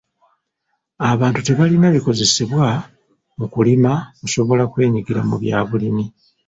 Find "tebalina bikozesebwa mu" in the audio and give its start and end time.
1.47-3.45